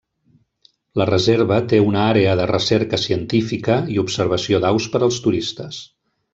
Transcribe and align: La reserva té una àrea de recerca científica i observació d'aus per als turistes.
La 1.01 1.05
reserva 1.09 1.57
té 1.73 1.81
una 1.89 2.01
àrea 2.13 2.33
de 2.41 2.49
recerca 2.53 3.01
científica 3.03 3.79
i 3.97 4.01
observació 4.07 4.65
d'aus 4.67 4.91
per 4.97 5.05
als 5.11 5.23
turistes. 5.29 5.83